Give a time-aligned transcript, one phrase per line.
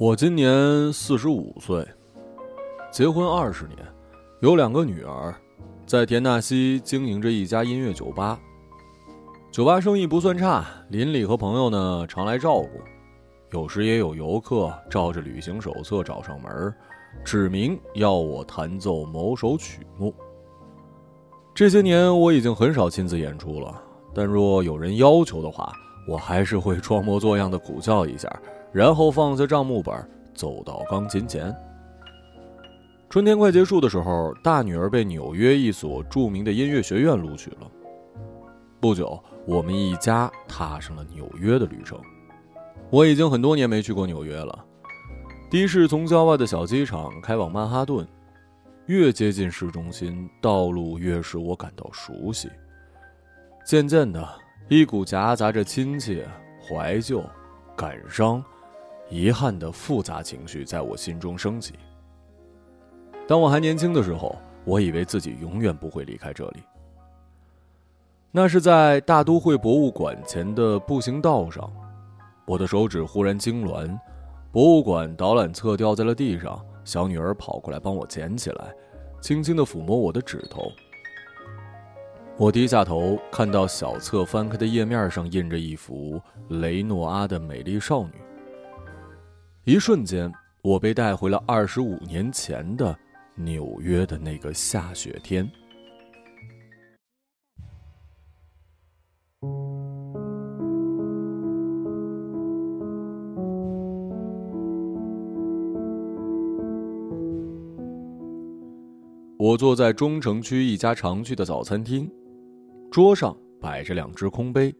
[0.00, 1.86] 我今年四十五岁，
[2.90, 3.76] 结婚二十年，
[4.40, 5.34] 有两个女儿，
[5.84, 8.40] 在田纳西经营着一家音乐酒吧。
[9.52, 12.80] 酒吧生意不算差，邻里和朋友呢常来照顾，
[13.52, 16.74] 有时也有游客照着旅行手册找上门，
[17.22, 20.14] 指明要我弹奏某首曲目。
[21.54, 23.82] 这些年我已经很少亲自演出了，
[24.14, 25.70] 但若有人要求的话，
[26.08, 28.34] 我还是会装模作样的苦笑一下。
[28.72, 31.54] 然后放下账目本，走到钢琴前。
[33.08, 37.68] 春天快结束的时候，大女儿被纽约一所著名的音乐学院录取了。
[38.78, 42.00] 不久，我们一家踏上了纽约的旅程。
[42.88, 44.64] 我已经很多年没去过纽约了。
[45.50, 48.06] 的士从郊外的小机场开往曼哈顿，
[48.86, 52.48] 越接近市中心，道路越使我感到熟悉。
[53.64, 54.26] 渐渐的，
[54.68, 56.28] 一股夹杂着亲切、
[56.62, 57.22] 怀旧、
[57.76, 58.42] 感伤。
[59.10, 61.74] 遗憾的复杂情绪在我心中升起。
[63.26, 66.62] 当我还年轻的时候，我以为自己永远不会离开这里。
[68.30, 71.68] 那是在大都会博物馆前的步行道上，
[72.46, 73.98] 我的手指忽然痉挛，
[74.52, 78.72] 博物馆导览册掉在了地上，小女儿跑过来帮我捡起来，
[79.20, 80.70] 轻轻的抚摸我的指头。
[82.36, 88.12] 我低下头，看到小册翻开的页面上印着一幅雷诺阿的美丽少女。
[89.64, 92.98] 一瞬间，我被带回了二十五年前的
[93.34, 95.48] 纽约的那个下雪天。
[109.36, 112.10] 我坐在中城区一家常去的早餐厅，
[112.90, 114.74] 桌上摆着两只空杯，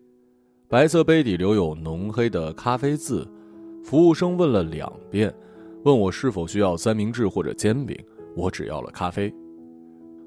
[0.68, 3.30] 白色杯底留有浓黑的咖啡渍。
[3.82, 5.34] 服务生问了两遍，
[5.84, 7.96] 问我是否需要三明治或者煎饼，
[8.36, 9.32] 我只要了咖啡。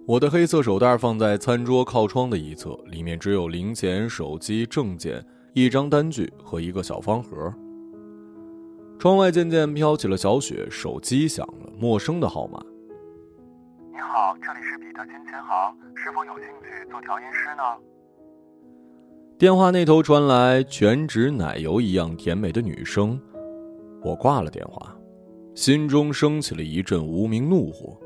[0.05, 7.53] 我的黑色手袋放在餐桌靠窗的一侧，里面只有零钱、手机、证件、一张单据和一个小方盒。
[8.99, 12.61] 窗外渐渐飘起了小雪，手机响了，陌生的号码。
[13.91, 17.63] 你好，这里是彼得金钱行，是否有兴趣做调音师呢？
[19.37, 23.19] 电话那头传来全脂奶油一样甜美的女声。
[24.03, 24.95] 我挂了电话，
[25.55, 27.97] 心中升起了一阵无名怒火。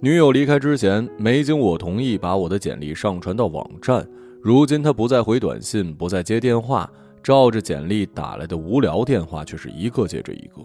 [0.00, 4.08] 女友离开之前没经我同意把我的简历上传到网站，
[4.40, 6.88] 如今她不再回短信，不再接电话，
[7.22, 10.64] 照着简历打来的无聊电话却是一个接着一个。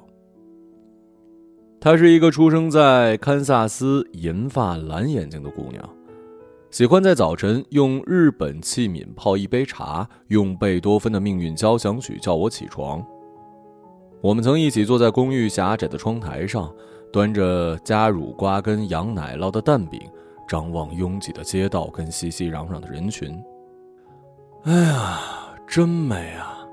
[1.79, 5.89] 她是一个出生在堪萨斯、银发、蓝眼睛的姑娘，
[6.69, 13.03] 喜欢在早晨用日本器皿泡一杯茶，用贝多芬的命运交响曲叫我起床。
[14.23, 16.73] 我们曾一起坐在公寓狭窄的窗台上，
[17.11, 19.99] 端着加乳瓜跟羊奶酪的蛋饼，
[20.47, 23.37] 张望拥挤的街道跟熙熙攘攘的人群。
[24.63, 25.19] 哎呀，
[25.67, 26.65] 真美啊！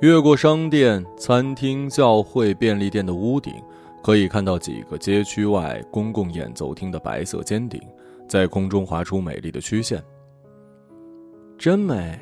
[0.00, 3.54] 越过商店、餐厅、教会、便利店的屋顶，
[4.02, 7.80] 可以看到几个街区外公共演奏厅的白色尖顶，
[8.28, 10.02] 在空中划出美丽的曲线。
[11.56, 12.18] 真美。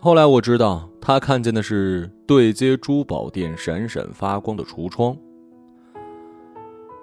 [0.00, 5.16] 后来我知道，他看见的是对接珠宝店闪闪发光的橱窗。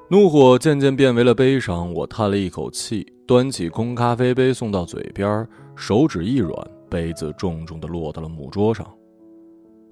[0.10, 5.48] 怒火渐渐变为了悲伤，我叹了一口气，端起空咖啡杯送到嘴边，
[5.78, 6.54] 手指一软，
[6.90, 8.86] 杯子重重的落到了木桌上。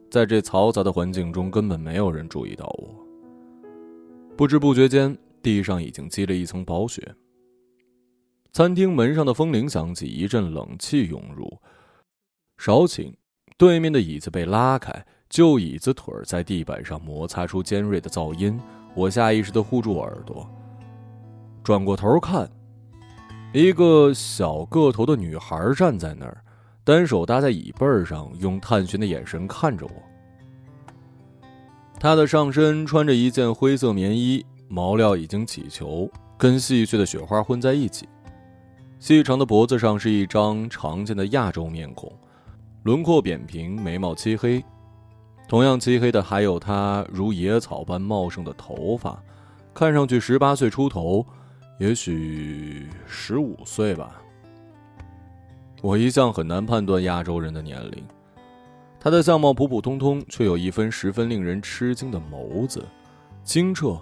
[0.09, 2.93] 在这嘈杂的环境中，根本没有人注意到我。
[4.35, 7.15] 不知不觉间，地上已经积了一层薄雪。
[8.51, 11.49] 餐厅门上的风铃响起，一阵冷气涌入。
[12.57, 13.13] 少顷，
[13.61, 14.91] 对面的椅子被拉开，
[15.29, 18.59] 旧椅子腿在地板上摩擦出尖锐的噪音。
[18.95, 20.49] 我下意识地护住耳朵，
[21.63, 22.49] 转过头看，
[23.53, 26.43] 一个小个头的女孩站在那儿，
[26.83, 29.91] 单手搭在椅背上，用探寻的眼神看着我。
[31.99, 38.09] 她的上身穿着一件灰色棉衣，毛料已经起球，跟细碎的雪花混在一起。
[38.97, 42.11] 细长的脖子上是一张常见的亚洲面孔。
[42.83, 44.63] 轮廓扁平，眉毛漆黑，
[45.47, 49.21] 同样漆黑的还有她如野草般茂盛的头发，
[49.71, 51.23] 看上去十八岁出头，
[51.79, 54.19] 也许十五岁吧。
[55.83, 58.03] 我一向很难判断亚洲人的年龄。
[58.99, 62.83] 她的相貌普普通通，却有一分十分令人吃惊的眸子，
[63.43, 63.99] 清澈、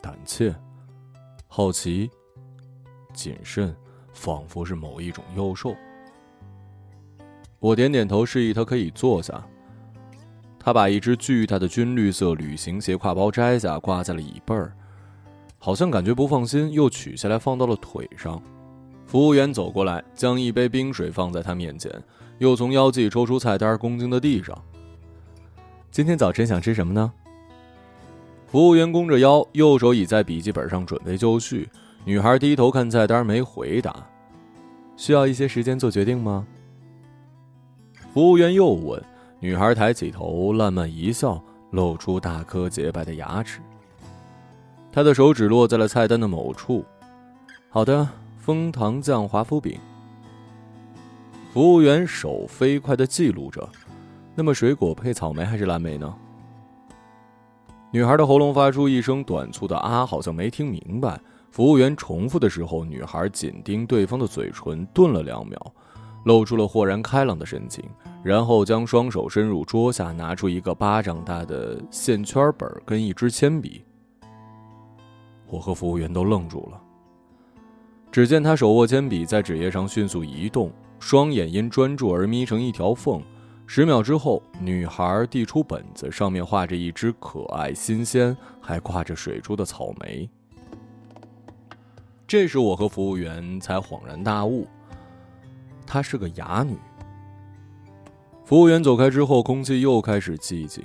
[0.00, 0.54] 胆怯、
[1.46, 2.10] 好奇、
[3.12, 3.76] 谨慎，
[4.14, 5.74] 仿佛是某一种幼兽。
[7.64, 9.42] 我点点头，示意他可以坐下。
[10.58, 14.70] 他把一只巨大的军绿色旅行鞋挎包摘下，挂在了椅背儿，
[15.58, 18.38] 好像感觉不放心，又取下来放到了腿上。
[19.06, 21.90] 服务员走过来，将一杯冰水放在他面前，
[22.36, 24.54] 又从腰际抽出菜单，恭敬的递上。
[25.90, 27.10] 今天早晨想吃什么呢？
[28.46, 31.66] 服务员弓着腰，右手倚在笔记本上准备就绪。
[32.04, 34.06] 女孩低头看菜单，没回答。
[34.98, 36.46] 需要一些时间做决定吗？
[38.14, 39.02] 服务员又问。
[39.40, 43.60] 女孩抬起头，烂漫一笑，露出大颗洁白的牙齿。
[44.92, 46.84] 她的手指落在了菜单的某处。
[47.68, 48.08] 好的，
[48.38, 49.76] 枫糖酱华夫饼。
[51.52, 53.68] 服务员手飞快的记录着。
[54.36, 56.14] 那么水果配草莓还是蓝莓呢？
[57.90, 61.20] 女孩的喉咙发出一声短促的啊，好像没听明白。
[61.50, 65.74] 服务员重复的时候，女孩紧盯对方的嘴唇，顿了两秒。
[66.24, 67.84] 露出了豁然开朗的神情，
[68.22, 73.84] 然后将双手伸入桌下，拿出一个巴掌大的线圈本跟一支铅笔。
[75.46, 76.80] 我和服务员都愣住了。
[78.10, 83.22] 只见他手握铅笔，在纸页上迅速移动，双眼因专注而眯成一条缝。
[83.66, 90.28] 十秒之后，女孩递出本子，上面画着一只可爱、新鲜，还挂着水珠的草莓。
[92.26, 94.66] 这时，我和服务员才恍然大悟。
[95.86, 96.76] 她是个哑女。
[98.44, 100.84] 服务员走开之后，空气又开始寂静。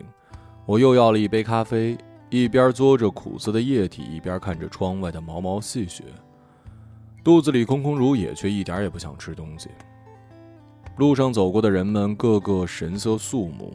[0.66, 1.98] 我又要了一杯咖啡，
[2.30, 6.04] 一边嘬着苦涩的液体，一边看着窗外的毛毛细雪。
[7.24, 9.70] 肚子里空空如也，却一点也不想吃东西。
[10.98, 13.74] 路上走过的人们个个神色肃穆，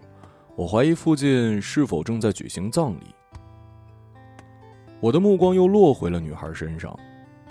[0.57, 3.15] 我怀疑附近是否正在举行葬礼。
[5.01, 6.99] 我的目光又落回了女孩身上，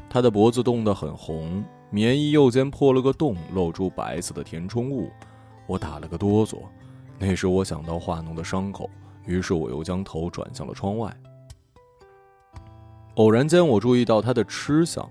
[0.10, 1.64] 她的脖子冻得很红。
[1.94, 5.12] 棉衣右肩破了个洞，露出白色的填充物，
[5.68, 6.57] 我打了个哆嗦。
[7.19, 8.90] 那时我想到化脓的伤口，
[9.28, 11.16] 于是我又将头转向了窗外。
[13.18, 15.07] 偶然间，我注意到他的吃相。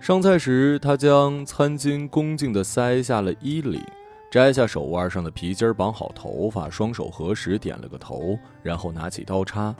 [0.00, 3.82] 上菜时，他将餐巾恭敬地塞下了衣领，
[4.30, 9.74] 摘下手腕上的皮筋绑好头发，双手合十点了个头，然后拿起刀叉。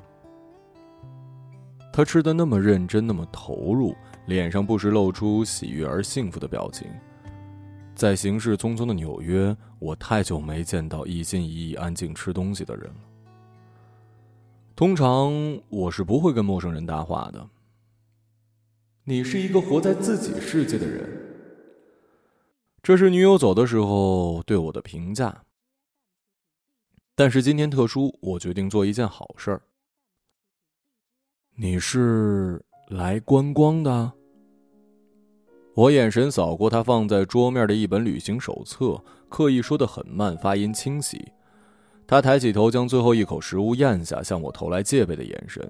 [1.92, 3.94] 他吃的那么认真，那么投入。
[4.26, 6.88] 脸上不时露出喜悦而幸福的表情。
[7.96, 13.00] 在行事匆匆的纽约，我太久没见到一心一意安静吃东西的人了。
[14.76, 15.32] 通常
[15.68, 17.50] 我是不会跟陌生人搭话的。
[19.02, 21.08] 你是一个活在自己世界的人。
[22.82, 25.42] 这是女友走的时候对我的评价。
[27.16, 29.62] 但是今天特殊，我决定做一件好事儿。
[31.62, 32.58] 你是？
[32.88, 34.10] 来观光的。
[35.74, 38.98] 我眼神扫过他放在桌面的一本旅行手册，
[39.28, 41.22] 刻意说的很慢，发音清晰。
[42.06, 45.62] 他抬起头，将最后一口食物咽下，向我投来戒备的眼神。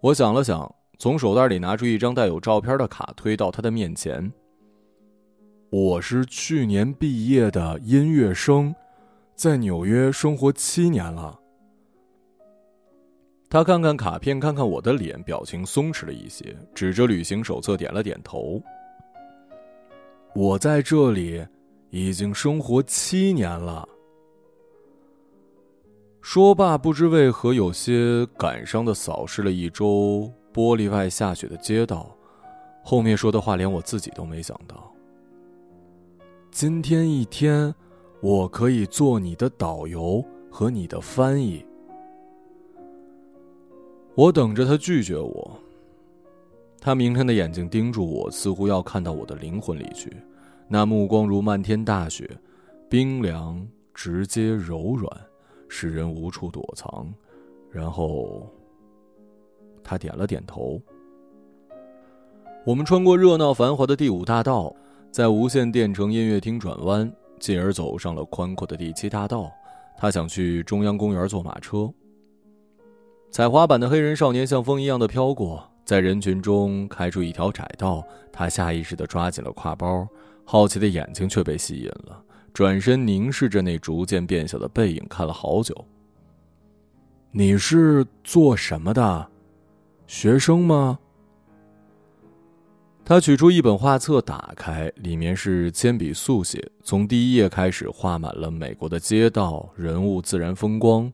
[0.00, 4.32] 我想了想，从手袋里拿出一张带有照片的卡，推到他的面前。
[5.68, 8.74] 我是去年毕业的音乐生，
[9.36, 11.38] 在纽约生活七年了。
[13.50, 18.62] 他看看卡片，看看我的脸，表情松弛了一些，指着旅行手册点了点头。
[20.36, 21.44] 我在这里
[21.90, 23.88] 已经生活七年了。
[26.22, 32.16] 说罢，不知为何有些感伤的扫视了一周玻璃外下雪的街道，
[32.84, 34.94] 后面说的话连我自己都没想到。
[36.52, 37.74] 今天一天，
[38.20, 41.66] 我可以做你的导游和你的翻译。
[44.20, 45.58] 我等着他拒绝我。
[46.78, 50.14] 他明亮的眼睛盯住我，似乎要看到我的灵魂里去。
[50.68, 52.28] 那目光如漫天大雪，
[52.86, 55.10] 冰凉、直接、柔软，
[55.70, 57.10] 使人无处躲藏。
[57.70, 58.46] 然后，
[59.82, 60.78] 他点了点头。
[62.66, 64.70] 我们穿过热闹繁华的第五大道，
[65.10, 69.50] 在无线电城音乐厅转弯，进而走上了宽阔的第七大道。
[69.96, 71.90] 他想去中央公园坐马车。
[73.30, 78.04] 踩滑板的黑人少年像风一样的飘过，在人群中开出一条窄道。
[78.32, 80.06] 他下意识地抓紧了挎包，
[80.44, 82.20] 好奇的眼睛却被吸引了，
[82.52, 85.72] 转身凝视着那逐渐变小的背影，看了好久。
[87.30, 89.28] 你是做什么的？
[90.08, 90.98] 学生吗？
[93.04, 101.12] 他取出一本画册，打开，里面是铅笔速写，从第一页开始画满了美国的街道、人物、自然风光。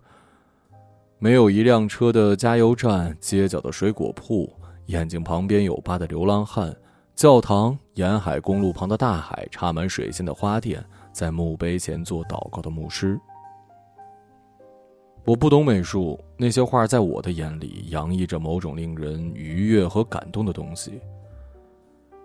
[1.18, 4.52] 没有一辆车的加油站，街角的水果铺，
[4.86, 6.76] 眼睛旁边有疤的流浪汉，
[7.14, 13.18] 教堂，沿海公路旁的大海，插满水仙的花店，在墓碑前做祷告的牧师。
[15.24, 21.00] 我不懂美术，那些画在我的眼里洋溢着某种令人愉悦和感动的东西。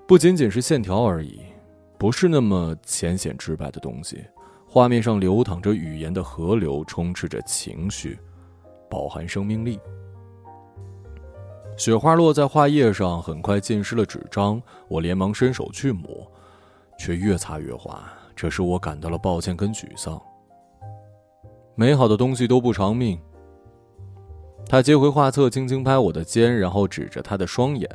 [0.05, 1.39] 不仅仅是线条而已，
[1.97, 4.21] 不是那么浅显直白的东西。
[4.67, 8.19] 画面上流淌着语言的河流，充斥着情绪，
[8.91, 9.79] 饱含生命力。
[11.77, 14.61] 雪花落在画页上，很快浸湿了纸张。
[14.89, 16.29] 我连忙伸手去抹，
[16.99, 18.03] 却越擦越滑，
[18.35, 20.21] 这使我感到了抱歉跟沮丧。
[21.73, 23.17] 美好的东西都不长命。
[24.67, 27.89] 他接回画册，轻轻拍我的肩，然后指着他的双眼：“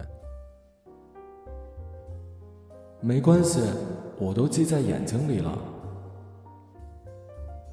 [3.00, 3.60] 没关系，
[4.18, 5.56] 我都记在眼睛里了。”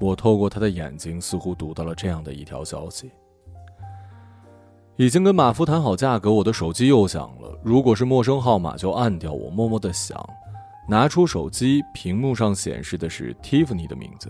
[0.00, 3.10] 我透过他的眼睛，似乎读到了这样的一条消息
[4.96, 7.58] ：“已经跟马夫谈好价格，我的手机又响了。
[7.64, 9.32] 如果是陌生号码，就按掉。
[9.32, 10.18] 我默默的想，
[10.88, 14.28] 拿出手机，屏幕上显示的是 Tiffany 的名字。”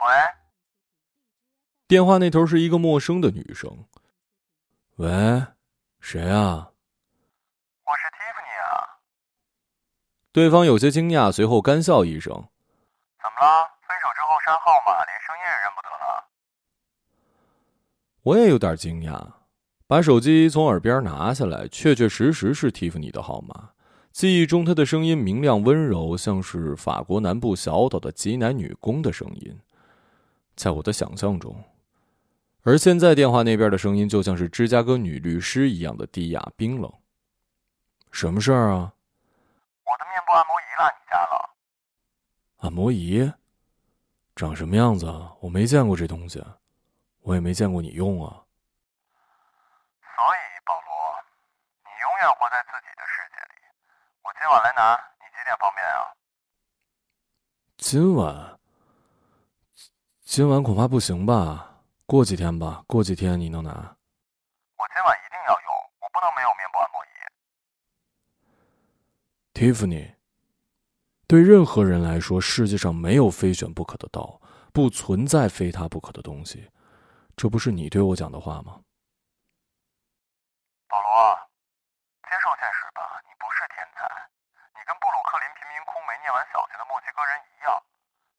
[0.00, 0.06] 喂，
[1.88, 3.70] 电话那头是一个陌生的女生。
[4.96, 5.08] 喂，
[6.00, 6.70] 谁啊？
[7.86, 9.00] 我是 Tiffany 啊。
[10.30, 12.48] 对方有些惊讶，随后干笑一声
[13.24, 13.64] ：“怎么了？
[13.88, 16.28] 分手之后删号码，连声音也认不得了？”
[18.20, 19.32] 我也有点惊讶，
[19.86, 23.70] 把手机从耳边拿下来，确确实实是蒂芙尼的号码。
[24.12, 29.58] 记忆中，她的声音明亮温柔，像是法国南部小岛的挤奶女工的声音。
[30.54, 31.64] 在我的想象中，
[32.62, 36.92] 而现在电话那边的声音就像是芝加哥女律师一样的低哑冰冷。
[38.12, 38.92] 什么事儿啊？
[39.84, 41.50] 我的面部按摩仪落你家了。
[42.64, 43.30] 按摩仪？
[44.34, 45.36] 长什么样子啊？
[45.40, 46.42] 我没见过这东西，
[47.20, 48.40] 我也没见过你用啊。
[50.00, 50.88] 所以，保罗，
[51.84, 53.60] 你永远活在自己的世界里。
[54.22, 56.16] 我今晚来拿，你几点方便啊？
[57.76, 58.58] 今晚？
[60.22, 63.70] 今晚恐怕不行吧，过几天吧，过几天你能拿。
[63.70, 65.68] 我今晚一定要用，
[66.00, 67.10] 我不能没有面部按摩仪。
[69.52, 70.14] Tiffany，
[71.26, 74.40] 对任何人来说，世界上没有非选不可的道，
[74.72, 76.70] 不存在非他不可的东西，
[77.34, 78.80] 这不是你对我讲的话吗？
[80.86, 81.08] 保罗，
[82.28, 84.04] 接受现实吧，你不是天才，
[84.76, 87.72] 你跟布鲁克林贫民窟没念完小学的墨西哥人一样。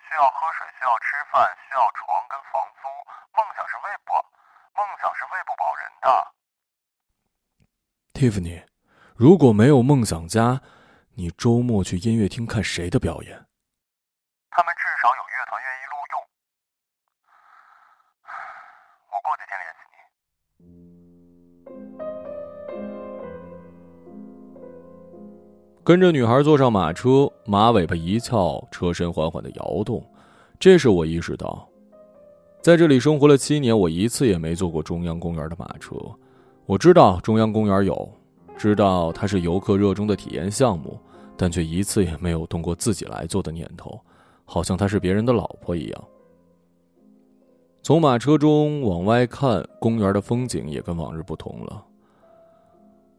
[0.06, 2.88] 需要喝水，需要吃饭，需要床跟房租。
[3.34, 4.14] 梦想是喂不，
[4.78, 6.08] 梦想是喂不饱人的。
[8.14, 8.64] Tiffany，
[9.18, 10.62] 如果没有梦想家，
[11.18, 13.32] 你周末去音乐厅看谁的表演？
[14.50, 16.20] 他们至少有乐团愿意录用。
[19.08, 19.96] 我过几天联系你。
[25.86, 30.06] 跟着女孩坐上马车，马尾巴一翘，车身缓缓的摇动。
[30.60, 31.66] 这时我意识到，
[32.62, 35.96] 在这里生活了七年，我一次也没坐过中央公园的马车。
[36.66, 38.14] 我知道中央公园有，
[38.58, 41.00] 知道它是游客热衷的体验项目，
[41.38, 44.00] 但却一次也没有动过自己来做的念头，
[44.46, 46.04] 好像她是别人的老婆一样。
[47.82, 51.86] 从马车中往外看，公园的风景也跟往日不同了。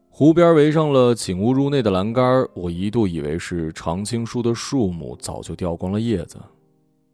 [0.09, 6.37] 湖边围上了请勿入内的栏杆，我一度以为是常青树的树木早就掉光了叶子。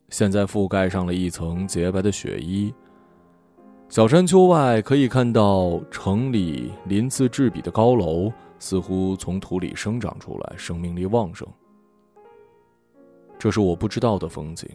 [0.10, 2.74] 现在覆盖上了一层洁白的雪衣。
[3.89, 8.31] 小山丘外可以看到城里鳞次栉比的高楼，
[8.63, 11.46] 似乎从土里生长出来，生命力旺盛。
[13.38, 14.70] 这是我不知道的风景。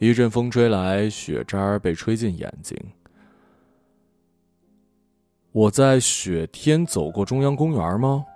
[0.00, 2.76] 一阵风吹来，雪渣被吹进眼睛。
[5.52, 8.26] 我在雪天走过中央公园吗？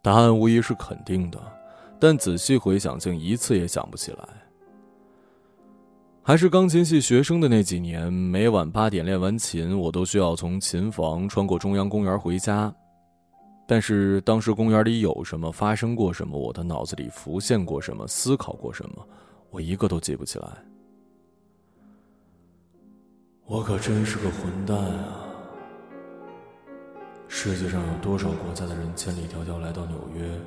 [0.00, 1.38] 答案无疑是肯定的。
[2.00, 4.26] 但仔细回想，竟一次也想不起来。
[6.28, 12.70] 还是钢琴系学生的那几年，每晚八点练完琴，我都需要从琴房穿过中央公园回家。
[13.66, 19.08] 但是当时公园里有什么，发生过什么，我的脑子里浮现过什么，思考过什么，
[19.48, 20.48] 我一个都记不起来。
[23.46, 25.24] 我可真是个混蛋啊！
[27.26, 30.38] 世界上有多少国家的人千里迢迢来到纽约？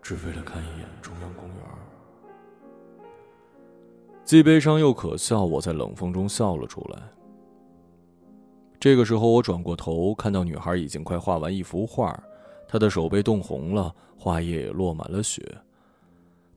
[0.00, 1.56] 只为了看一眼中央公园，
[4.28, 5.42] 既悲伤又可笑。
[5.42, 7.00] 我在冷风中笑了出来。
[8.78, 12.22] 这个时候，我转过头，看到女孩已经快画完一幅画，
[12.68, 15.42] 她的手被冻红了，画页也落满了雪。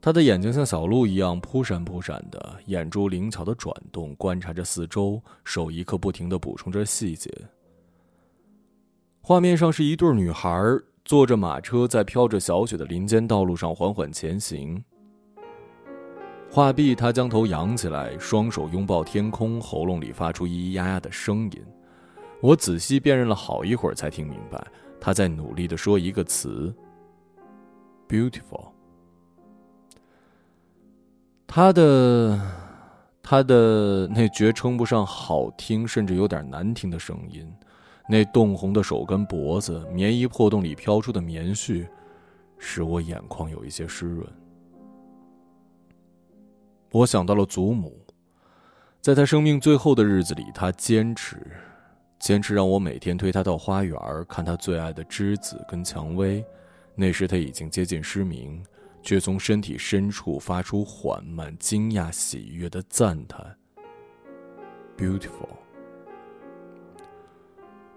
[0.02, 7.32] 她的眼睛像小鹿一样扑闪扑闪的，眼珠灵巧的转动，观察着四周，手一刻不停的补充着细节。
[9.22, 10.60] 画面上是一对女孩。
[11.04, 14.84] 坐着马车在飘着小雪的林间道路上缓缓前行。
[16.54, 21.66] 话毕，他将头仰起来，双手拥抱天空，喉咙里发出咿咿呀呀的声音。
[22.42, 24.62] 我仔细辨认了好一会儿，才听明白
[25.00, 26.76] 他在努力的说一个词
[28.10, 28.68] ：“beautiful。”
[31.48, 32.38] 他的，
[33.24, 37.50] 他的那绝称不上好听，甚至有点难听的声音，
[38.10, 41.88] 那冻红的手跟脖子，棉衣破洞里飘出的棉絮，
[42.58, 44.28] 使我眼眶有一些湿润。
[46.92, 48.06] 我想到了祖母，
[49.00, 51.38] 在他生命最后的日子里，他坚持，
[52.20, 56.44] 坚持让我每天推他到花园看他最爱的栀子跟蔷薇。
[56.94, 58.62] 那时他已经接近失明，
[59.02, 63.56] 却从身体深处发出缓慢、惊讶、喜悦的赞叹。
[64.98, 65.48] Beautiful。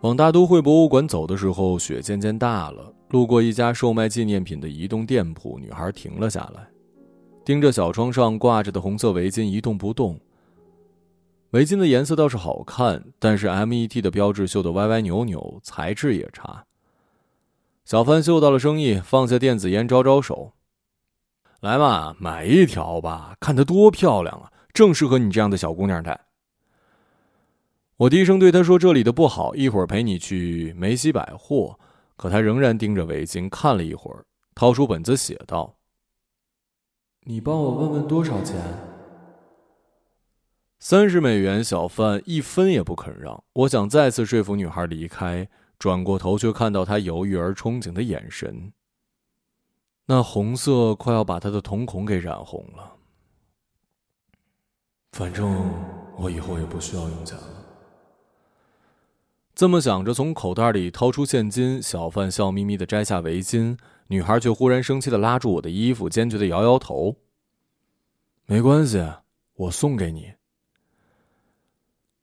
[0.03, 2.95] 往大都会博物馆走的时候，雪渐渐大了。
[3.09, 6.69] 路过一家售卖纪念品的移动店铺，女孩停了下来。
[7.45, 10.19] 盯着小窗上挂着的红色围巾一动不动。
[11.51, 16.65] 围巾的颜色倒是好看，但是 MET 的标志绣得歪歪扭扭，材质也差。
[17.85, 20.55] 小贩嗅到了生意，放下电子烟，招招手
[21.61, 26.19] ：“来嘛，买一条吧，看它多漂亮啊，正适合你这样的小姑娘戴。”
[27.99, 31.79] 我低声对他说：“这里的不好，一会儿陪你去梅西百货。”
[32.17, 34.25] 可他仍然盯着围巾看了一会儿，
[34.55, 35.77] 掏出本子写道。
[37.27, 38.55] 你帮我问问多少钱？
[40.79, 41.65] 三十美元。
[41.65, 43.43] 小贩一分也不肯让。
[43.55, 48.71] 我想再次说服女孩离开，转过头却看到她犹豫而憧憬的眼神。
[50.05, 52.93] 那红色快要把她的瞳孔给染红了。
[55.13, 55.71] 反正
[56.19, 57.49] 我以后也不需要用钱了。
[59.55, 63.79] 这么想着，从口袋里掏出现金，小贩笑眯眯的摘下围巾。
[64.09, 67.17] 女孩却忽然生气的拉住我的衣服，坚决的摇摇头。
[68.47, 69.03] 没关系，
[69.55, 70.35] 我送给你。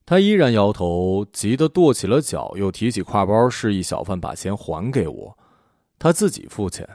[0.06, 5.38] 她依然摇头，急得跺起了脚，又提起挎包，示意小贩把钱还给我，
[5.98, 6.88] 他自己付钱。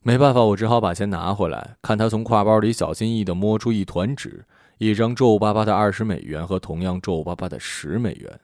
[0.00, 4.46] 没办法，我只好把钱拿回来，看他从挎包里小心翼翼的摸出一团纸，
[4.78, 8.40] 一张皱巴巴的二十美元和同样皱巴巴的十美元。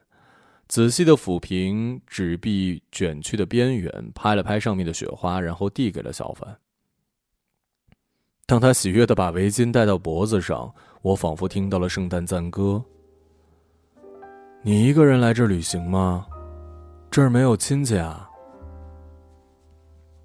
[0.71, 6.57] 仔细的抚平纸币卷曲的边缘，拍了拍上面的雪花，然后递给了小凡。
[8.45, 12.81] 当他喜悦的把围巾戴到脖子上，我仿佛听到了圣诞赞歌。
[14.61, 16.25] 你一个人来这旅行吗？
[17.11, 18.29] 这儿没有亲戚啊？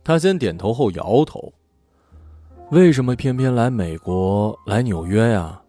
[0.05, 1.53] 他先点头后摇头。
[2.71, 5.61] 为什么偏偏来美国，来纽约呀？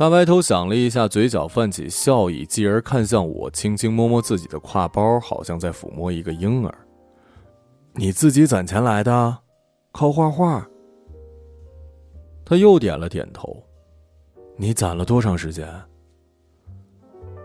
[0.00, 6.74] 他歪头想了一下，嘴角泛起笑意，继而看向我，轻轻摸摸自己的挎包，好像在抚摸一个婴儿。
[7.92, 9.36] 你自己攒钱来的，
[9.92, 10.66] 靠画画。
[12.46, 13.62] 他又点了点头。
[14.56, 15.68] 你攒了多长时间？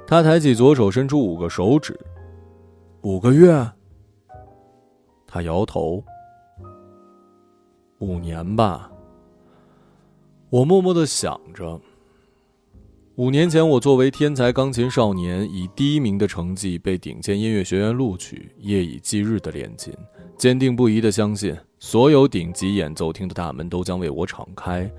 [0.07, 1.99] 他抬起左手，伸出五个手指。
[3.01, 3.69] 五个月。
[5.27, 6.01] 他摇头。
[7.99, 8.89] 五年吧。
[10.49, 11.77] 我默默的想着。
[13.17, 19.93] 五年前，我作为天才钢琴少年，以第一名的成绩被顶尖音乐学院录取，夜以继日的练琴，
[20.37, 24.91] 坚定不移的相信所有顶级演奏厅的大门都将为我敞开。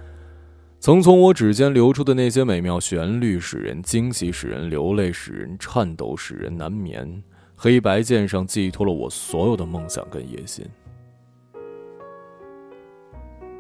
[0.81, 7.23] 曾从我指尖流出的那些美妙旋律，使人惊喜，使人流泪，使人颤抖，使人难眠。
[7.55, 10.65] 黑白键上寄托了我所有的梦想跟野心。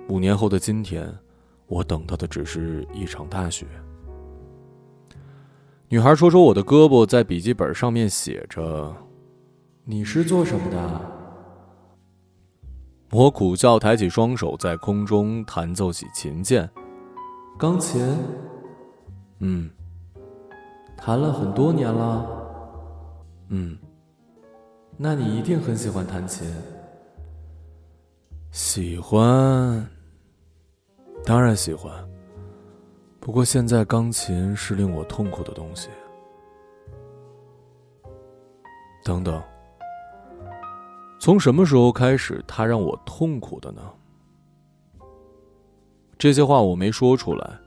[0.09, 1.07] 五年后的今天，
[1.67, 3.67] 我等到的只是一场大雪。
[5.89, 8.93] 女孩戳戳我的胳膊，在笔记本上面写着
[9.85, 11.01] ：“你是做什么的？”
[13.13, 16.69] 我苦笑，抬起双手，在空中弹奏起琴键。
[17.57, 18.19] 钢琴。
[19.39, 19.71] 嗯。
[20.97, 22.27] 弹了很多年了。
[23.51, 23.79] 嗯。
[24.97, 26.53] 那你一定很喜欢弹琴。
[28.51, 29.87] 喜欢。
[31.25, 31.93] 当然喜欢。
[33.27, 35.89] 不过现在钢琴是令我痛苦的东西。
[39.03, 39.43] 等等，
[41.19, 43.83] 从什么时候开始，它让我痛苦的呢？
[46.17, 47.59] 这些话我没说出来。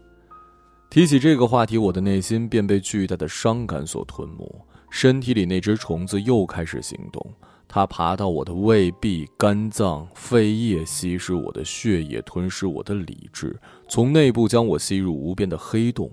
[0.89, 7.33] 提起这个话题，我的内心便被巨大的伤感所吞没，身体里那只虫子又开始行动。
[7.71, 13.55] 它爬到我的胃壁、肝脏、肺叶，吸食我的血液，吞噬我的理智，
[13.87, 16.11] 从内部将我吸入无边的黑洞。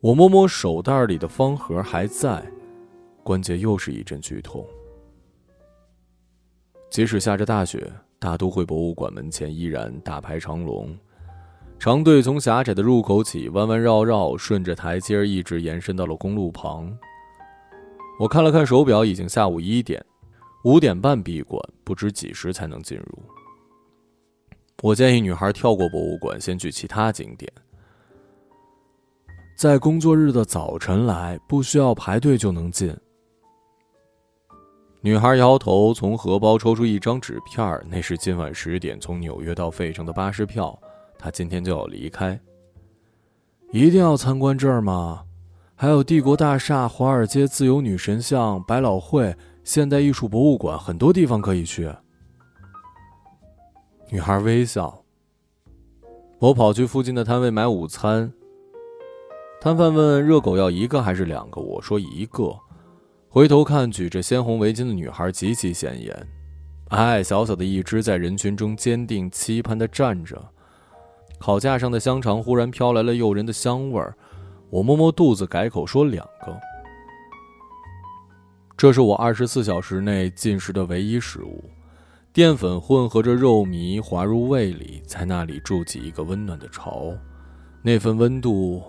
[0.00, 2.50] 我摸摸手袋里的方盒，还在，
[3.22, 4.64] 关节又是一阵剧痛。
[6.88, 10.96] 即使下着大雪，大都会博物馆门前依然大排长龙，
[11.78, 16.96] 长队从狭窄的入口起弯弯绕绕，顺着台阶一直延伸到了公路旁。
[18.18, 20.04] 我看了看手表，已经下午一点，
[20.64, 23.22] 五点半闭馆，不知几时才能进入。
[24.82, 27.52] 我建议女孩跳过博物馆，先去其他景点。
[29.56, 32.94] 在工作日的早晨来，不需要排队就能进。
[35.02, 40.78] 女孩摇头，从荷包抽出一张纸片那是今晚十点从纽约到费城的巴士票。
[41.18, 42.38] 她今天就要离开。
[43.72, 45.25] 一定要参观这儿吗？
[45.78, 51.92] 还有帝国大厦、华尔街自由女神像、百老汇、现代艺术博物馆，很多地方可以去。
[54.08, 55.02] 女孩微笑。
[56.38, 58.32] 我跑去附近的摊位买午餐。
[59.60, 62.56] 摊贩问：“热狗要一个还是两个？”我说：“一个。”
[63.28, 66.26] 回头看，举着鲜红围巾的女孩极其显眼，
[66.88, 70.42] 矮矮小小的一只，在人群中坚定期盼地站着。
[71.38, 74.16] 烤架上的香肠忽然飘来了诱人的香味儿，
[74.70, 76.58] 我摸摸肚子，改口说：“两个。”
[78.76, 81.64] 这是我二十四小时内进食的唯一食物。
[82.32, 87.14] 淀粉混合着肉糜滑入胃里，在那里筑起一个温暖的巢，
[87.80, 88.82] 那份温度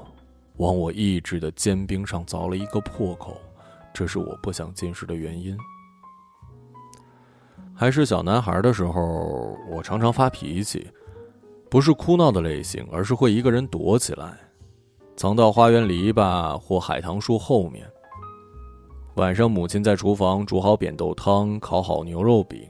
[0.58, 3.38] 往我意志的坚冰上凿了一个破口，
[3.94, 5.58] 这是我不想进食的原因。
[7.74, 10.86] 还是小男孩的时候，我常常发脾气，
[11.70, 14.38] 不是哭闹的类型，而是会一个人躲起来，
[15.18, 17.84] 藏到花园篱笆或海棠树后面。
[19.16, 22.62] 晚上，母亲在厨房煮好扁豆汤，烤好牛肉饼。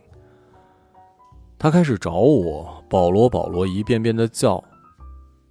[1.60, 4.64] 他开始找我，保罗，保罗，一遍遍的叫。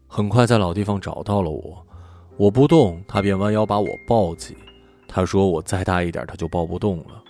[0.06, 1.86] 很快在老地方找到了我，
[2.38, 4.56] 我不动，他便弯腰把我抱起。
[5.06, 7.22] 他说我再大一点，他就抱不动了。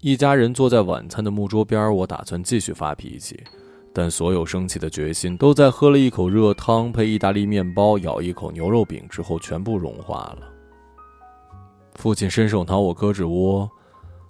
[0.00, 3.44] 一家人坐在晚餐的木桌边，我打算继续发脾气，
[3.94, 10.48] 但所有生气的决心都在喝了一口热汤配意大利面包，咬一口牛肉饼之后全部融化了。
[11.96, 13.70] 父亲伸手挠我胳肢窝。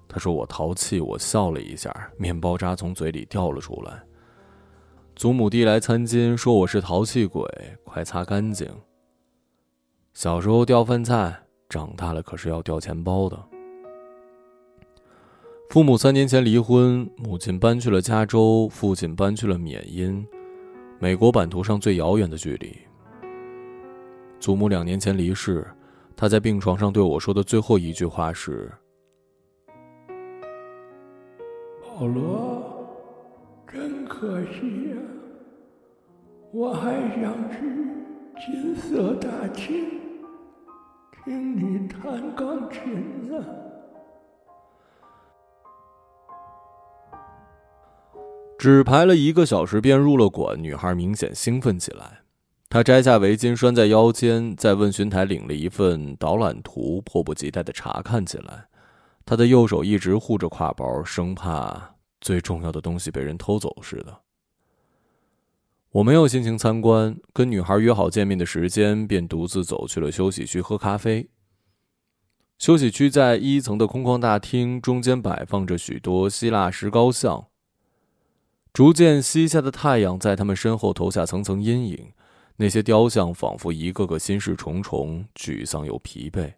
[0.09, 4.03] 他说我淘气，我笑了一下，面包渣从嘴里掉了出来。
[5.15, 7.49] 祖母递来餐巾，说我是淘气鬼，
[7.85, 8.69] 快擦干净。
[10.13, 11.35] 小时候掉饭菜，
[11.69, 13.52] 长大了可是要掉钱包的。
[15.73, 20.23] 父母三年前离婚，母亲搬去了加州，父亲搬去了缅因，
[20.99, 22.77] 美国版图上最遥远的距离。
[24.39, 25.67] 祖母两年前离世，
[26.15, 28.71] 她在病床上对我说的最后一句话是。
[31.81, 32.87] 保罗，
[33.67, 34.97] 真可惜呀！
[36.53, 37.57] 我还想去
[38.47, 39.87] 金色大厅
[41.25, 43.43] 听你弹钢琴呢。
[48.63, 52.21] 只排了一个小时便入了馆，女孩明显兴奋起来。
[52.69, 58.67] 她摘下围巾拴在腰间，在问询台领了一份导览图，迫不及待的查看起来。
[59.25, 61.97] 她的右手一直护着挎包，生怕。
[62.21, 64.21] 最重要的东西被人偷走似的。
[65.91, 71.29] 我没有心情参观，跟女孩约好见面的时间，便独自走去了休息区喝咖啡。
[72.61, 77.49] 休息区在一层的空旷大厅，中间摆放着许多希腊石膏像。
[78.73, 82.15] 逐渐西下的太阳在他们身后投下层层阴影，
[82.57, 86.55] 那些雕像仿佛一个个心事重重、沮丧又疲惫。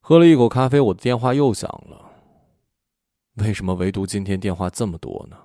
[0.00, 2.10] 喝了一口咖啡，我的电话又响了。
[3.36, 5.36] 为什么唯独今天电话这么多呢？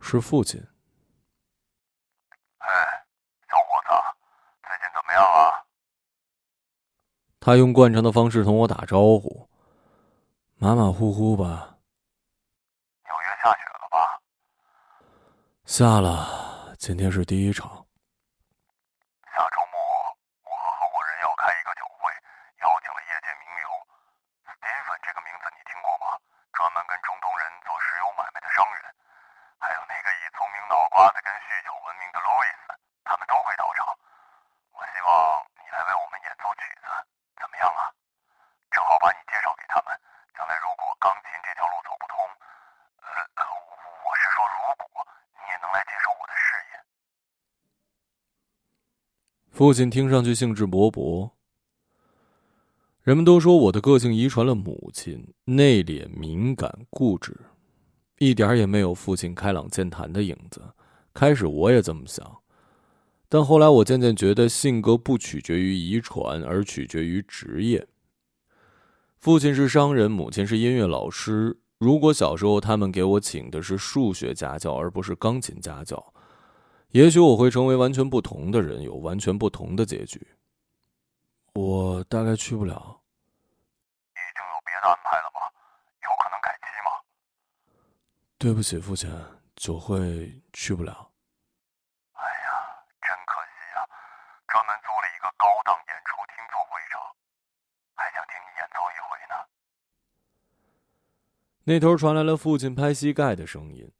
[0.00, 0.60] 是父亲。
[2.58, 2.68] 哎，
[3.48, 3.90] 小伙子，
[4.62, 5.62] 最近怎么样啊？
[7.38, 9.48] 他用惯常的方式同我打招呼，
[10.56, 11.76] 马马虎虎吧。
[13.04, 14.20] 纽约下雪了吧？
[15.70, 17.62] 下了，今天是第一场。
[19.30, 19.78] 下周末，
[20.42, 22.10] 我和合伙人要开一个酒会，
[22.58, 23.70] 邀请了业界名流。
[24.50, 26.18] Steven 这个名字你听过吗？
[26.58, 28.82] 专门跟中东人做石油买卖的商人，
[29.62, 32.74] 还有那个以聪明脑瓜子跟酗酒闻名的路易斯，
[33.06, 33.94] 他们都会到场。
[34.74, 36.90] 我希望你来为我们演奏曲子，
[37.38, 37.94] 怎么样啊？
[38.74, 39.94] 正好把你介绍给他们，
[40.34, 42.18] 将来如果钢琴这条路走不通，
[43.06, 43.46] 呃，
[44.02, 45.06] 我是说如果
[45.40, 46.72] 你也能来接手我的事业。
[49.60, 51.32] 父亲听上去兴致勃勃。
[53.02, 57.38] 人们都说我的个性遗传了母亲，内敛、敏感、固执，
[58.16, 60.62] 一点也没有父亲开朗健谈的影子。
[61.12, 62.38] 开始我也这么想，
[63.28, 67.86] 但后来我渐渐觉得，性格不取决于遗传，而取决于职业。
[69.18, 76.09] 父亲是商人，母亲是音乐老师，如果小时候他们给我请的是数学家教而不是钢琴家教，
[76.92, 80.26] 也许我会成为完全不同的人，有完全不同的结局。
[81.54, 82.74] 我大概去不了。
[82.74, 85.46] 已经有别的安排了吗？
[86.02, 86.90] 有可能改期吗？
[88.38, 89.08] 对不起，父亲，
[89.54, 91.12] 酒会去不了。
[92.14, 93.86] 哎呀，真可惜啊！
[94.48, 97.00] 专门租了一个高档演出厅做会场，
[97.94, 99.34] 还想听你演奏一回呢。
[101.62, 103.92] 那头传来了父亲拍膝盖的声音。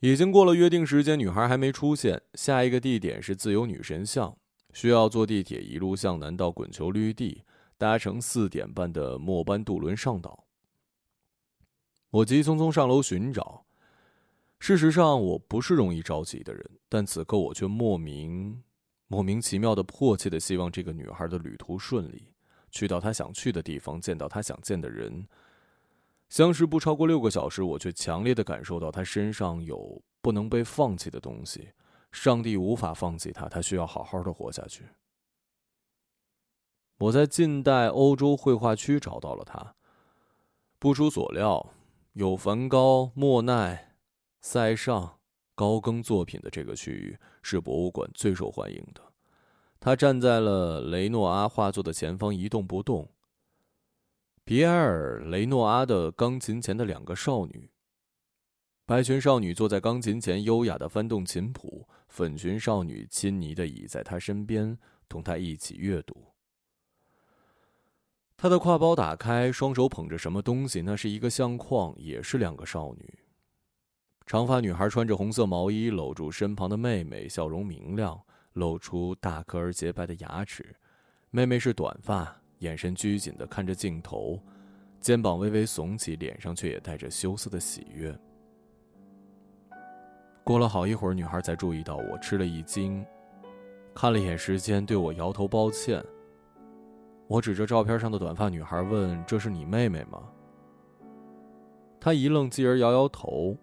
[0.00, 2.20] 已经过了约定时间，女孩还没出现。
[2.34, 4.34] 下一个地点是自由女神像，
[4.72, 7.44] 需要坐地铁一路向南到滚球绿地，
[7.76, 10.46] 搭乘四点半的末班渡轮上岛。
[12.10, 13.66] 我急匆匆上楼寻找。
[14.58, 18.62] 事实上，我不是容易着急的人，但此刻我却莫名、
[19.06, 22.32] 莫名其妙的迫切的希望这个女孩的旅途顺利，
[22.70, 25.26] 去到她想去的地方，见到她想见的人。
[26.30, 31.70] 相识不超过六个小时，我却强烈的感受到他身上有不能被放弃的东西。
[32.12, 34.84] 上帝无法放弃他，他需要好好的活下去。
[36.98, 39.74] 我在近代欧洲绘画区找到了他。
[40.78, 41.74] 不出所料，
[42.12, 43.94] 有梵高、莫奈、
[44.40, 45.18] 塞尚、
[45.54, 49.02] 高更作品的这个区域是博物馆最受欢迎的。
[49.78, 53.08] 他站在了雷诺阿画作的前方，一动不动。
[54.50, 57.70] 皮埃尔·雷诺阿的钢琴前的两个少女。
[58.84, 64.76] 白裙少女坐在钢琴前，优雅的翻动琴谱；粉裙少女亲昵的倚在他身边，
[65.08, 66.34] 同他一起阅读。
[68.36, 73.20] 他的挎包打开，双手捧着什么东西，那是一个相框，也是两个少女。
[74.26, 78.20] 长发女孩穿着红色毛衣，搂住身旁的妹妹，笑容明亮，
[78.54, 80.74] 露出大颗而洁白的牙齿。
[81.30, 82.39] 妹妹是短发。
[82.60, 84.38] 眼神拘谨的看着镜头，
[85.00, 88.16] 肩膀微微耸起，脸上却也带着羞涩的喜悦。
[90.44, 93.04] 过了好一会儿，女孩才注意到我，吃了一惊，
[93.94, 96.02] 看了一眼时间，对我摇头抱歉。
[97.28, 100.22] 我指着照片上的短发女孩问：“这是你妹妹吗？”
[102.00, 103.56] 她一愣，继而摇摇头。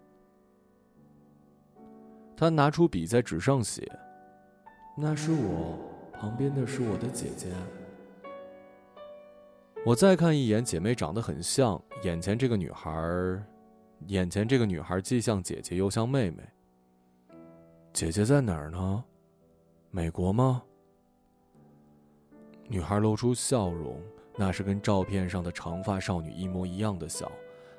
[2.36, 3.86] 她拿出笔在纸上写
[4.96, 5.78] ：“那是我，
[6.12, 7.48] 旁边的是我的姐姐。”
[9.86, 11.80] 我再看一眼，姐妹长得很像。
[12.02, 12.90] 眼前这个女孩，
[14.08, 16.42] 眼前这个女孩既像姐姐又像妹妹。
[17.92, 19.04] 姐姐在哪儿呢？
[19.90, 20.62] 美国吗？
[22.68, 23.98] 女孩露出笑容，
[24.36, 27.30] 那是跟照片上的长发少女一模一样的笑。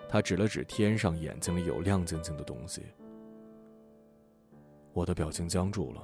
[0.07, 2.87] 她指了指天上，眼睛里有亮晶晶的东西。
[4.93, 6.01] 我的表情僵住了。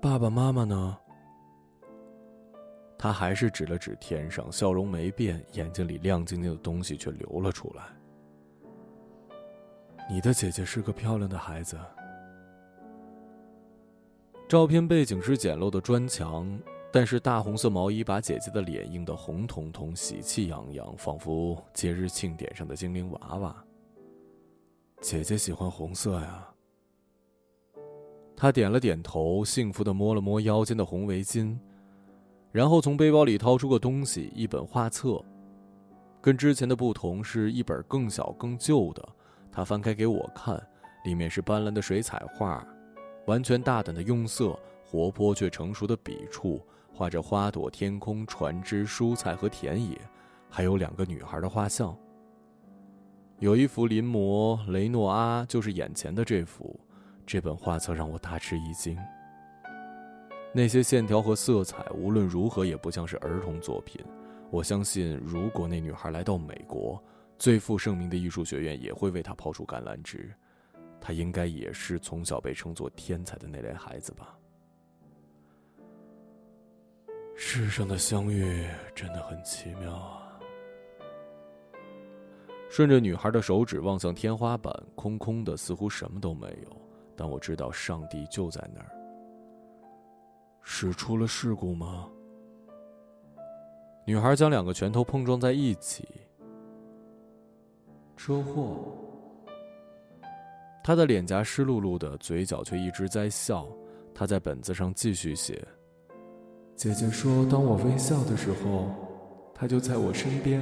[0.00, 0.98] 爸爸妈妈呢？
[3.02, 7.84] 他还是指了指天上，笑容没变，眼睛里亮晶晶的东西却流了出来。
[10.10, 11.78] 你的姐姐是个漂亮的孩子。
[14.46, 16.60] 照片背景是简陋的砖墙，
[16.92, 23.64] 但是大红色毛衣把姐姐的脸映得红彤彤、喜气洋洋，仿佛节日庆典上的精灵娃娃。
[25.00, 26.46] 姐姐喜欢红色呀。
[28.36, 31.58] 他点了点头，幸福的摸了摸腰间的红围巾。
[32.52, 35.24] 然后从背包里掏出个东西，一本画册，
[36.20, 39.08] 跟之前的不同是一本更小、更旧的。
[39.52, 40.60] 他翻开给我看，
[41.04, 42.66] 里面是斑斓的水彩画，
[43.26, 46.60] 完全大胆的用色，活泼却成熟的笔触，
[46.92, 49.96] 画着花朵、天空、船只、蔬菜和田野，
[50.48, 51.96] 还有两个女孩的画像。
[53.38, 56.78] 有一幅临摹雷诺阿，就是眼前的这幅。
[57.24, 58.98] 这本画册让我大吃一惊。
[60.52, 64.04] 那些线条和色彩，无论如何也不像是儿童作品。
[64.50, 67.00] 我相信，如果那女孩来到美国，
[67.38, 70.28] 最负盛名的艺术学院也会为她抛出橄榄枝。
[71.00, 74.36] 她应该也是从小被称作天才的那类孩子吧。
[77.36, 80.38] 世上的相遇真的很奇妙啊！
[82.68, 86.76] 顺着女孩的手指望向天花板，空空的，似乎什么都没有。
[87.16, 88.99] 但我知道，上帝就在那儿。
[90.62, 92.08] 是出了事故吗？
[94.06, 96.08] 女孩将两个拳头碰撞在一起。
[98.16, 98.96] 车祸。
[100.82, 103.66] 她的脸颊湿漉漉的，嘴角却一直在笑。
[104.14, 105.66] 她在本子上继续写
[106.74, 108.90] ：“姐姐说，当我微笑的时候，
[109.54, 110.60] 他就在我身边。”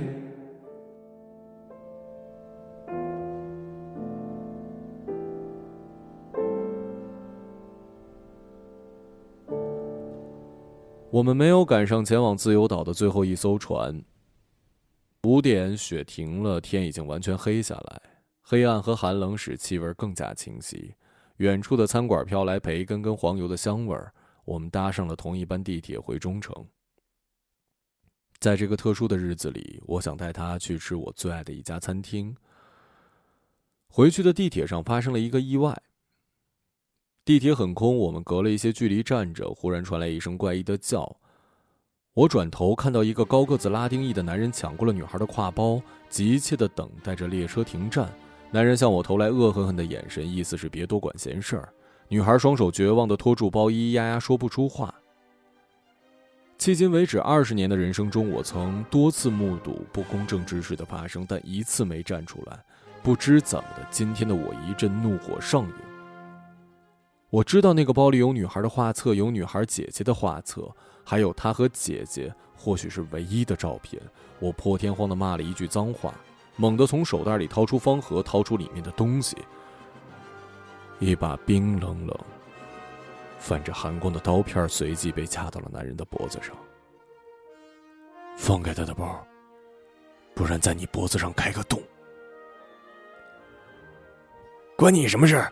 [11.18, 14.04] 我们没有赶上前往自由岛的最后一艘船。
[15.24, 18.00] 五点，雪停了，天已经完全黑下来，
[18.40, 20.94] 黑暗和寒冷使气味更加清晰。
[21.38, 24.14] 远处的餐馆飘来培根跟黄油的香味儿。
[24.44, 26.54] 我们搭上了同一班地铁回中城。
[28.38, 32.36] 在这个特殊的日子里，我想带他去吃我最爱的一家餐厅。
[33.88, 35.82] 回去的地铁上发生了一个意外。
[37.28, 41.14] 地铁很空，我们隔了一些距离站着，忽然传来一声怪异的叫。
[42.14, 48.10] 我转头看到一个高个子拉丁裔的男人抢过了女孩的挎包，急切的等待着列车停站。
[48.50, 51.68] 男人向我投来恶狠狠的眼神，意思是别多管闲事儿。
[52.08, 54.94] 女孩双手绝望的托住包，咿咿呀呀说不出话。
[56.58, 62.58] 迄今为止二十年的人生中，我曾多次目睹不公正之事的发生，但一次没站出来。
[63.02, 65.87] 不知怎么的，今天的我一阵怒火上涌。
[67.30, 70.66] 我知道那个包里有女孩的画册，有女孩姐姐的画册，
[71.04, 74.00] 还有她和姐姐或许是唯一的照片。
[74.38, 76.14] 我破天荒的骂了一句脏话，
[76.56, 79.36] 猛地从手袋里掏出方盒，掏出里面的东西。
[81.00, 82.18] 一把冰冷冷、
[83.38, 86.56] 泛着寒光的刀片随即被掐到了男人的脖子上。
[88.38, 89.22] 放开他的包，
[90.34, 91.78] 不然在你脖子上开个洞。
[94.76, 95.46] 关你什么事？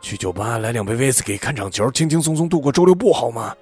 [0.00, 3.54] 去酒吧来两杯威士忌，看场球，轻轻松松度过周六不好吗？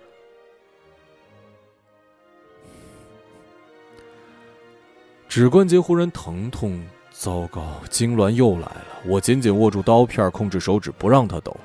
[5.29, 6.81] 指关节忽然疼痛。
[7.11, 8.87] 糟糕，痉挛又来了。
[9.05, 11.57] 我紧紧握住刀片，控制手指不让它抖。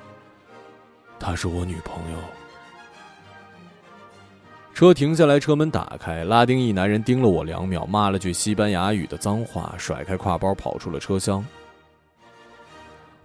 [1.20, 2.18] 她是我女朋友。
[4.74, 11.46] 车停下来，车门打开，拉丁裔男人盯了我两秒，骂了句西班牙语的脏话，甩开挎包跑出了车厢。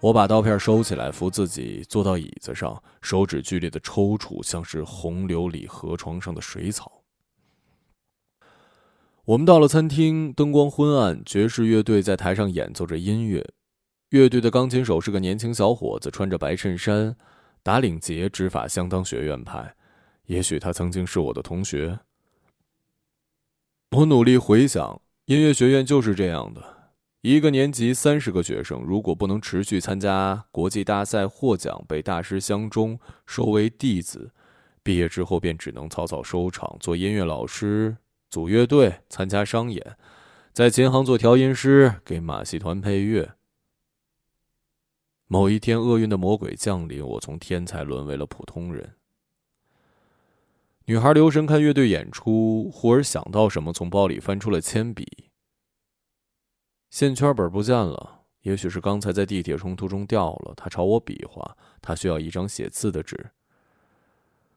[0.01, 7.03] 我把刀片收起来，扶自己坐到椅子上，手指剧烈的抽搐，像是洪流里河床上的水草。
[9.25, 13.45] 我们到了餐厅，灯光昏暗，爵士乐队在台上演奏着音乐。
[14.09, 17.15] 乐队的钢琴手是个年轻小伙子，穿着白衬衫，
[17.61, 19.75] 打领结，指法相当学院派。
[20.27, 21.99] 也许他曾经是我的同学。
[23.91, 26.78] 我努力回想，音乐学院就是这样的：
[27.21, 34.31] 一个年级三十个学生，如果不能持续参加国际大赛获奖，被大师相中，收为弟子，
[34.81, 37.97] 毕业之后便只能草草收场，做音乐老师。
[38.29, 39.97] 组乐队参加商演，
[40.53, 43.33] 在琴行做调音师，给马戏团配乐。
[45.27, 48.93] 某一天，厄运的魔鬼降临，我从天才沦为了普通人。
[50.85, 55.28] 女孩留神看乐队演出，忽而想到什么，从包里翻出了铅笔。
[56.89, 60.53] 线圈本不见了，也许是刚才在地铁冲突中掉了。
[60.55, 63.31] 他朝我比划，他需要一张写字的纸。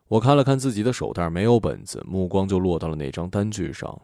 [0.08, 4.02] 我看了看自己的手袋，没有本子，目光就落到了那张单据上。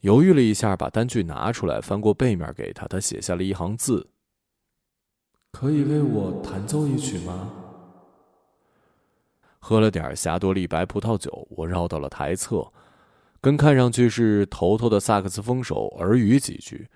[0.00, 2.86] 犹豫了一下，把单据拿出来，翻过背面给他。
[2.86, 4.08] 他写下了一行字
[5.50, 7.50] ：“可以为我弹奏一曲吗？”
[9.58, 12.72] 喝了点霞多丽白葡萄酒，我绕到了台侧，
[13.46, 16.88] 跟看上去是头头的萨克斯风手耳语几句。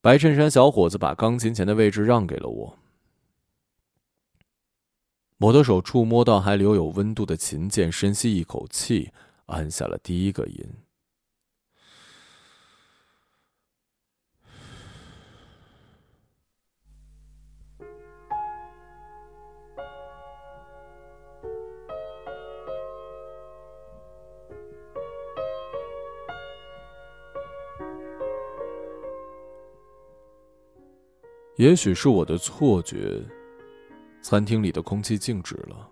[0.00, 2.78] 白衬衫小伙子把钢琴前的位置让给了我。
[5.36, 9.12] 我的手触摸到还留有温度的琴键，深吸一口气，
[9.48, 10.66] 按下了第一个音。
[31.56, 33.22] 也许是我的错觉。
[34.22, 35.88] 餐厅里的空气静止了。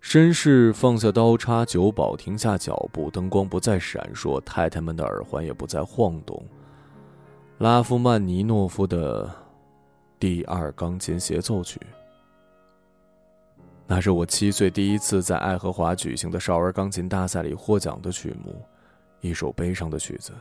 [0.00, 6.40] 绅士放下刀叉，酒保停下脚步，灯光不再闪烁，太太们的耳环也不再晃动。
[7.58, 9.28] 拉夫曼尼诺夫的
[10.20, 11.80] 第二钢琴协奏曲，
[13.86, 18.64] 那是我七岁第一次在爱荷华举行的少儿钢琴大赛里获奖的曲目，
[19.20, 20.32] 一首悲伤的曲子。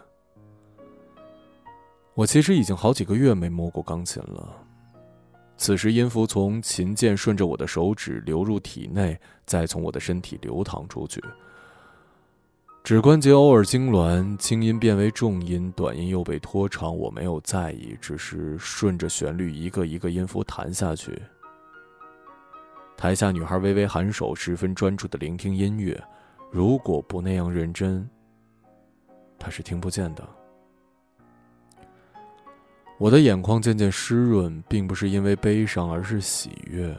[2.16, 4.58] 我其实已经好几个月没摸过钢琴了。
[5.58, 11.22] 此时，音符从琴键顺着我的手指流入体内，再从我的身体流淌出去。
[12.84, 16.96] 指关节偶尔痉挛，轻音变为重音，短音又被拖长。
[16.96, 21.22] 我没有在意，只是顺着旋律一个一个音符弹下去。
[22.96, 26.02] 台下女孩微微颔首，十分专注的聆听音乐。
[26.52, 28.08] 如果不那样认真，
[29.38, 30.26] 她是听不见的。
[32.98, 36.96] 我的眼眶渐渐湿润，并不是因为悲伤，而是喜悦。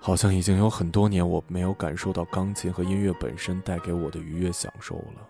[0.00, 5.26] 好像已经有很多年，我没有感受到钢琴和音乐本身带给我的愉悦享受了。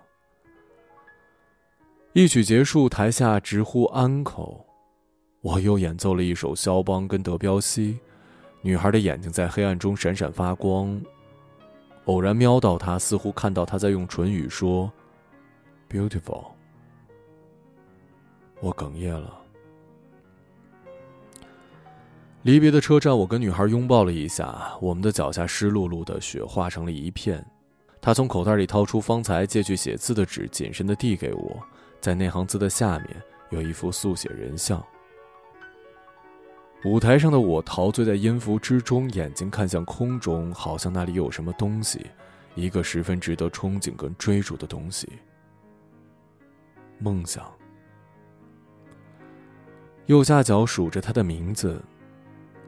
[2.13, 4.67] 一曲结束，台下直呼安口。
[5.41, 8.01] 我又演奏了一首肖邦跟德彪西，
[8.61, 11.01] 女孩的眼睛在黑暗中闪闪发光。
[12.07, 14.93] 偶然瞄到她，似乎看到她在用唇语说
[15.89, 16.58] “beautiful”。
[18.61, 19.39] 我哽咽了。
[22.43, 27.45] 离别的车站，我跟女孩拥抱了一下，我们的脚下湿漉漉的，雪化成了一片。
[28.01, 31.61] 她从口袋里掏出方才借去写字的纸，谨慎的递给我，
[32.01, 34.83] 在那行字的下面有一幅速写人像。
[36.85, 42.07] 舞台上的我陶醉在音符之中，眼睛看向空中，好像那里有什么东西，
[42.55, 45.09] 一个十分值得憧憬跟追逐的东西。
[47.01, 47.58] 梦想。
[50.09, 51.79] 右下角数着他的名字，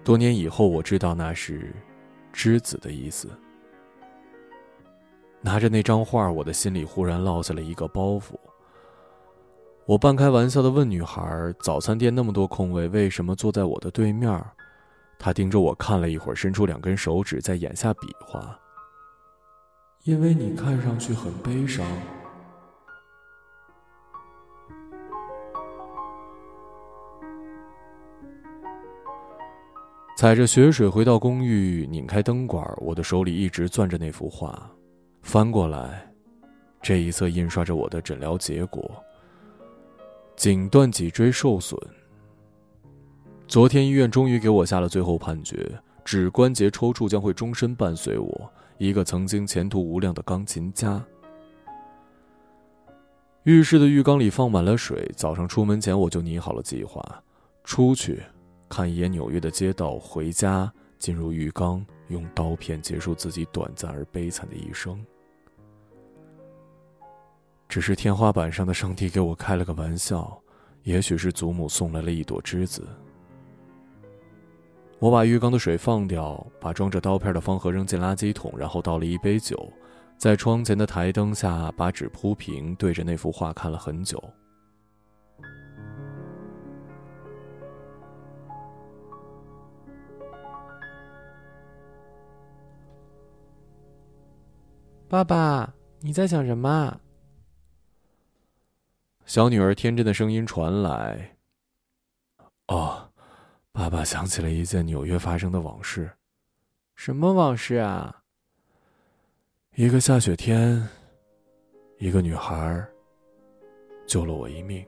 [0.05, 1.75] 多年以后我知道那是
[2.35, 3.31] “之子”的意思。
[5.41, 8.35] 拿着那张画，我的心里忽然落下了一个包袱。
[9.87, 14.31] 我半开玩笑的问女孩：“早餐店那么多空位，为什么坐在我的对面？”
[15.19, 18.55] 她盯着我看了一会儿，伸出两根手指在眼下比划。
[20.03, 21.87] 因为你看上去很悲伤。
[30.21, 34.71] 踩着雪水回到公寓，拧开灯管，我的手里一直攥着那幅画，
[35.23, 36.13] 翻过来，
[36.83, 39.03] 这一侧印刷着我的诊疗结果。
[40.37, 41.81] 颈段脊椎受损。
[43.49, 45.67] 昨天医院终于给我下了最后判决：
[46.05, 51.03] 指关节抽搐将会终身伴随我，一个曾经前途无量的钢琴家。
[53.45, 57.03] 浴室的浴缸里放满了水，早上出门前我就拟好了计划：
[57.65, 58.23] 出去
[58.71, 65.05] 看一眼纽约的街道，回家进入浴缸，用刀片结束自己短暂而悲惨的一生。
[67.69, 70.41] 只是天花板上的上帝给我开了个玩笑，
[70.85, 72.87] 也许是祖母送来了一朵栀子。
[75.01, 79.73] 我把浴缸的水放掉，把装着刀片的方盒扔进垃圾桶，然后倒了一杯酒，
[80.17, 84.23] 在窗前的台灯下把纸铺平，对着那幅画看了很久。
[95.11, 97.01] 爸爸，你在想什么？
[99.27, 101.37] 小女儿天真的声音传来
[102.71, 103.11] ：“哦，
[103.73, 106.09] 爸爸想起了一件纽约发生的往事。
[106.95, 108.23] 什么往事啊？
[109.75, 110.89] 一个下雪天，
[111.99, 112.87] 一个女孩
[114.07, 114.87] 救了我一命。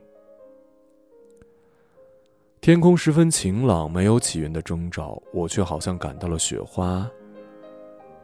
[2.61, 7.05] 天空十分晴朗，没有起云的征兆，我却好像感到了雪花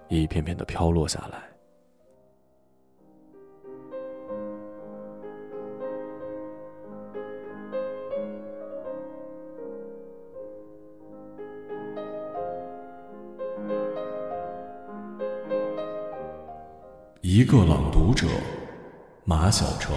[0.08, 1.44] 一片片的飘落下来。”
[17.40, 18.28] 一个朗读者，
[19.24, 19.96] 马晓成。